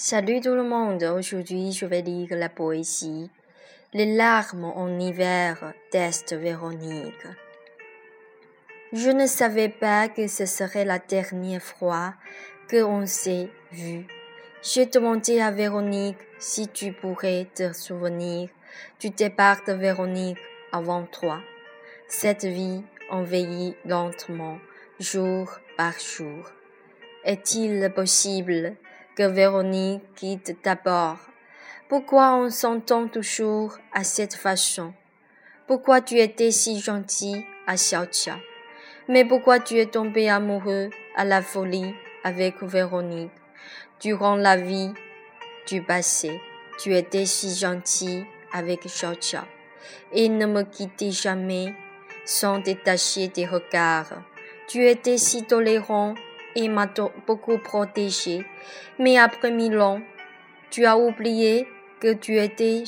Salut 0.00 0.40
tout 0.40 0.54
le 0.54 0.62
monde, 0.62 1.02
aujourd'hui 1.02 1.72
je 1.72 1.84
vais 1.84 2.02
lire 2.02 2.28
la 2.30 2.48
poésie 2.48 3.28
Les 3.92 4.06
larmes 4.06 4.66
en 4.66 4.96
hiver 4.96 5.74
d'Est 5.90 6.36
Véronique. 6.36 7.26
Je 8.92 9.10
ne 9.10 9.26
savais 9.26 9.68
pas 9.68 10.08
que 10.08 10.28
ce 10.28 10.46
serait 10.46 10.84
la 10.84 11.00
dernière 11.00 11.60
fois 11.60 12.14
que 12.68 12.80
on 12.80 13.06
s'est 13.06 13.48
vu. 13.72 14.06
J'ai 14.62 14.86
demandé 14.86 15.40
à 15.40 15.50
Véronique 15.50 16.18
si 16.38 16.68
tu 16.68 16.92
pourrais 16.92 17.48
te 17.52 17.72
souvenir 17.72 18.50
du 19.00 19.10
départ 19.10 19.64
de 19.66 19.72
Véronique 19.72 20.38
avant 20.70 21.06
toi. 21.06 21.40
Cette 22.06 22.44
vie 22.44 22.84
envahit 23.10 23.74
lentement, 23.84 24.58
jour 25.00 25.58
par 25.76 25.98
jour. 25.98 26.52
Est-il 27.24 27.92
possible 27.92 28.76
que 29.18 29.24
Véronique 29.24 30.14
quitte 30.14 30.56
d'abord. 30.62 31.18
Pourquoi 31.88 32.36
on 32.36 32.50
s'entend 32.50 33.08
toujours 33.08 33.76
à 33.92 34.04
cette 34.04 34.34
façon? 34.34 34.94
Pourquoi 35.66 36.00
tu 36.00 36.20
étais 36.20 36.52
si 36.52 36.78
gentil 36.78 37.44
à 37.66 37.74
Xiaoqia 37.74 38.36
Mais 39.08 39.24
pourquoi 39.24 39.58
tu 39.58 39.76
es 39.80 39.86
tombé 39.86 40.28
amoureux 40.28 40.90
à 41.16 41.24
la 41.24 41.42
folie 41.42 41.92
avec 42.22 42.62
Véronique? 42.62 43.32
Durant 44.00 44.36
la 44.36 44.56
vie 44.56 44.92
du 45.66 45.82
passé, 45.82 46.40
tu 46.78 46.94
étais 46.94 47.26
si 47.26 47.56
gentil 47.56 48.24
avec 48.52 48.86
Xiaoqia 48.86 49.44
et 50.12 50.28
ne 50.28 50.46
me 50.46 50.62
quittais 50.62 51.10
jamais 51.10 51.74
sans 52.24 52.60
détacher 52.60 53.26
des 53.26 53.46
regards. 53.46 54.22
Tu 54.68 54.86
étais 54.86 55.18
si 55.18 55.42
tolérant 55.42 56.14
et 56.58 56.68
m'a 56.68 56.88
beaucoup 57.26 57.58
protégé. 57.58 58.44
Mais 58.98 59.16
après 59.16 59.52
mille 59.52 59.78
ans, 59.78 60.00
tu 60.70 60.84
as 60.84 60.98
oublié 60.98 61.68
que 62.00 62.12
tu 62.12 62.36
étais 62.36 62.82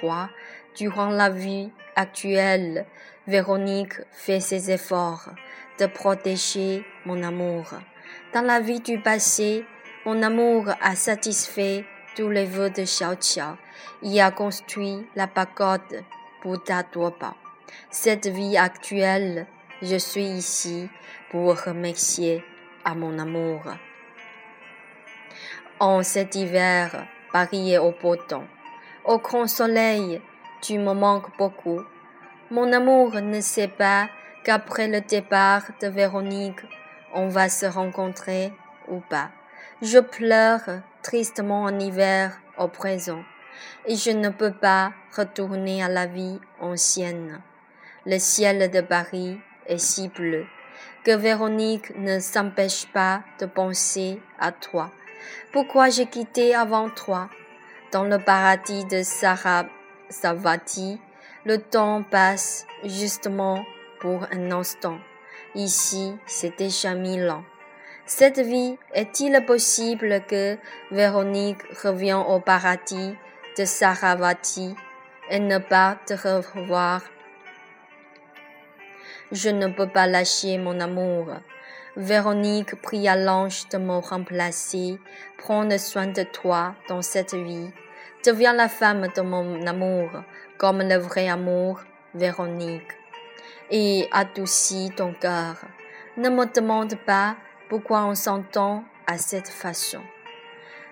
roi 0.00 0.30
durant 0.76 1.10
la 1.10 1.28
vie 1.28 1.70
actuelle. 1.96 2.86
Véronique 3.26 3.94
fait 4.12 4.38
ses 4.38 4.70
efforts 4.70 5.30
de 5.80 5.86
protéger 5.86 6.84
mon 7.04 7.22
amour. 7.24 7.64
Dans 8.32 8.42
la 8.42 8.60
vie 8.60 8.80
du 8.80 9.00
passé, 9.00 9.64
mon 10.04 10.22
amour 10.22 10.68
a 10.80 10.94
satisfait 10.94 11.84
tous 12.14 12.30
les 12.30 12.44
vœux 12.44 12.70
de 12.70 12.82
Xiao 12.82 13.16
Qiao. 13.16 13.56
Il 14.02 14.20
a 14.20 14.30
construit 14.30 15.04
la 15.16 15.26
pagode 15.26 16.04
Bouddha 16.42 16.84
Duoba. 16.92 17.34
Cette 17.90 18.28
vie 18.28 18.56
actuelle, 18.56 19.46
je 19.82 19.96
suis 19.96 20.24
ici 20.26 20.88
pour 21.30 21.60
remercier 21.60 22.44
mon 22.94 23.18
amour. 23.18 23.62
En 25.80 26.02
cet 26.02 26.34
hiver, 26.34 27.06
Paris 27.32 27.72
est 27.72 27.78
au 27.78 27.92
beau 27.92 28.16
temps. 28.16 28.46
Au 29.04 29.18
grand 29.18 29.46
soleil, 29.46 30.20
tu 30.62 30.78
me 30.78 30.94
manques 30.94 31.36
beaucoup. 31.36 31.82
Mon 32.50 32.72
amour 32.72 33.20
ne 33.20 33.40
sait 33.40 33.68
pas 33.68 34.08
qu'après 34.44 34.88
le 34.88 35.00
départ 35.00 35.62
de 35.82 35.88
Véronique, 35.88 36.60
on 37.12 37.28
va 37.28 37.48
se 37.48 37.66
rencontrer 37.66 38.52
ou 38.88 39.00
pas. 39.00 39.30
Je 39.82 39.98
pleure 39.98 40.80
tristement 41.02 41.64
en 41.64 41.78
hiver 41.78 42.40
au 42.56 42.68
présent 42.68 43.22
et 43.86 43.96
je 43.96 44.10
ne 44.10 44.28
peux 44.28 44.52
pas 44.52 44.92
retourner 45.14 45.82
à 45.82 45.88
la 45.88 46.06
vie 46.06 46.40
ancienne. 46.60 47.40
Le 48.06 48.18
ciel 48.18 48.70
de 48.70 48.80
Paris 48.80 49.38
est 49.66 49.78
si 49.78 50.08
bleu 50.08 50.46
que 51.04 51.16
Véronique 51.16 51.96
ne 51.96 52.18
s'empêche 52.18 52.86
pas 52.92 53.22
de 53.38 53.46
penser 53.46 54.20
à 54.38 54.52
toi. 54.52 54.90
Pourquoi 55.52 55.88
j'ai 55.88 56.06
quitté 56.06 56.54
avant 56.54 56.90
toi? 56.90 57.28
Dans 57.92 58.04
le 58.04 58.18
paradis 58.18 58.84
de 58.86 59.02
Sarah 59.02 59.66
Savati, 60.08 61.00
le 61.44 61.58
temps 61.58 62.02
passe 62.02 62.66
justement 62.84 63.64
pour 64.00 64.24
un 64.32 64.50
instant. 64.50 64.98
Ici, 65.54 66.14
c'est 66.26 66.58
déjà 66.58 66.94
mille 66.94 67.28
ans. 67.30 67.44
Cette 68.04 68.38
vie, 68.38 68.76
est-il 68.94 69.44
possible 69.46 70.22
que 70.28 70.56
Véronique 70.90 71.62
revienne 71.82 72.22
au 72.28 72.38
paradis 72.38 73.14
de 73.58 73.64
Saravati 73.64 74.76
et 75.30 75.40
ne 75.40 75.58
pas 75.58 75.96
te 76.06 76.14
revoir 76.14 77.02
je 79.32 79.48
ne 79.48 79.68
peux 79.68 79.88
pas 79.88 80.06
lâcher 80.06 80.58
mon 80.58 80.78
amour. 80.80 81.28
Véronique 81.96 82.80
pria 82.82 83.16
l'ange 83.16 83.68
de 83.70 83.78
me 83.78 83.98
remplacer, 83.98 84.98
prendre 85.38 85.76
soin 85.78 86.08
de 86.08 86.22
toi 86.22 86.74
dans 86.88 87.02
cette 87.02 87.34
vie. 87.34 87.70
Deviens 88.24 88.52
la 88.52 88.68
femme 88.68 89.08
de 89.16 89.22
mon 89.22 89.66
amour, 89.66 90.10
comme 90.58 90.82
le 90.82 90.96
vrai 90.96 91.28
amour, 91.28 91.80
Véronique. 92.14 92.92
Et 93.70 94.08
adoucis 94.12 94.90
ton 94.96 95.12
cœur. 95.12 95.56
Ne 96.16 96.28
me 96.28 96.46
demande 96.46 96.94
pas 97.06 97.36
pourquoi 97.68 98.04
on 98.04 98.14
s'entend 98.14 98.84
à 99.06 99.18
cette 99.18 99.48
façon. 99.48 100.00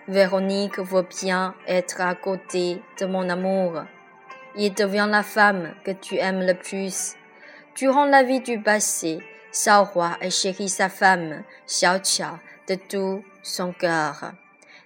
Véronique 0.09 0.78
veut 0.78 1.06
bien 1.21 1.55
être 1.67 2.00
à 2.00 2.15
côté 2.15 2.83
de 3.00 3.06
mon 3.06 3.28
amour. 3.28 3.84
Il 4.56 4.75
devient 4.75 5.09
la 5.11 5.23
femme 5.23 5.75
que 5.84 5.93
tu 5.93 6.17
aimes 6.17 6.44
le 6.44 6.55
plus 6.55 7.17
Durant 7.77 8.05
la 8.05 8.23
vie 8.23 8.39
du 8.39 8.61
passé, 8.61 9.19
Xiaohua 9.51 10.17
a 10.21 10.31
chéri 10.31 10.69
sa 10.69 10.89
femme, 10.89 11.43
Xiao 11.67 11.99
Qiao, 11.99 12.39
de 12.69 12.77
tout 12.77 13.25
son 13.43 13.73
cœur. 13.73 14.33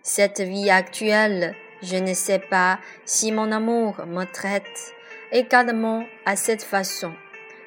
Cette 0.02 0.40
vie 0.40 0.70
actuelle, 0.70 1.54
je 1.82 1.96
ne 1.96 2.14
sais 2.14 2.38
pas 2.38 2.78
si 3.04 3.30
mon 3.30 3.52
amour 3.52 4.06
me 4.06 4.24
traite 4.24 4.94
également 5.32 6.02
à 6.24 6.34
cette 6.34 6.62
façon. 6.62 7.12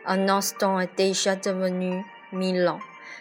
Un 0.07 0.27
instant 0.27 0.79
est 0.79 0.97
déjà 0.97 1.35
devenu 1.35 2.03
mille 2.33 2.67
ans. 2.67 2.79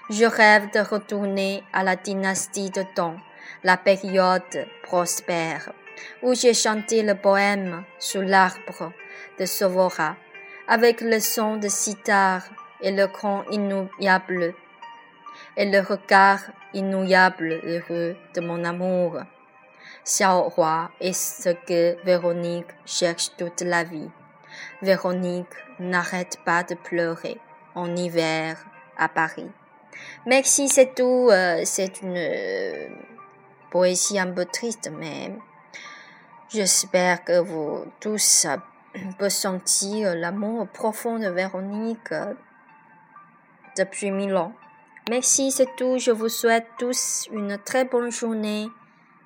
Je 0.09 0.25
rêve 0.25 0.71
de 0.73 0.81
retourner 0.81 1.63
à 1.75 1.85
la 1.85 1.97
dynastie 1.97 2.71
de 2.71 2.83
Tang, 2.95 3.19
la 3.63 3.77
période 3.77 4.67
prospère, 4.85 5.71
où 6.23 6.33
j'ai 6.33 6.55
chanté 6.55 7.03
le 7.03 7.15
poème 7.15 7.85
sous 7.99 8.23
l'arbre 8.23 8.91
de 9.39 9.45
Sovora 9.45 10.17
avec 10.69 11.01
le 11.01 11.21
son 11.21 11.57
de 11.57 11.69
sitar 11.69 12.43
et 12.81 12.93
le 12.93 13.07
cran 13.07 13.45
inouïable 13.51 14.55
et 15.57 15.71
le 15.71 15.81
regard 15.81 16.41
inouïable 16.73 17.61
heureux 17.65 18.17
de 18.35 18.41
mon 18.41 18.65
amour. 18.65 19.19
Xiao 20.05 20.53
Hua 20.57 20.91
est 21.01 21.13
ce 21.13 21.51
que 21.51 22.03
Véronique 22.05 22.71
cherche 22.87 23.31
toute 23.37 23.61
la 23.61 23.85
vie. 23.85 24.11
Véronique 24.83 25.55
n'arrête 25.79 26.39
pas 26.45 26.63
de 26.63 26.75
pleurer 26.75 27.39
en 27.75 27.95
hiver 27.97 28.57
à 28.97 29.09
Paris. 29.09 29.51
Merci, 30.27 30.69
c'est 30.69 30.95
tout. 30.95 31.29
Euh, 31.31 31.63
c'est 31.65 32.01
une 32.03 32.17
euh, 32.17 32.89
poésie 33.71 34.19
un 34.19 34.31
peu 34.31 34.47
triste, 34.47 34.91
mais 34.99 35.33
j'espère 36.49 37.25
que 37.25 37.39
vous 37.39 37.85
tous 38.01 38.47
peut 39.19 39.29
sentir 39.29 40.15
l'amour 40.15 40.67
profond 40.69 41.19
de 41.19 41.29
Véronique 41.29 42.13
depuis 43.77 44.11
mille 44.11 44.37
ans. 44.37 44.53
Merci, 45.09 45.51
c'est 45.51 45.77
tout. 45.77 45.99
Je 45.99 46.11
vous 46.11 46.29
souhaite 46.29 46.67
tous 46.79 47.29
une 47.33 47.59
très 47.59 47.85
bonne 47.85 48.11
journée. 48.11 48.69